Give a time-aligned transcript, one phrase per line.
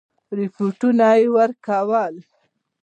[0.37, 2.15] رپوټونه ورکول.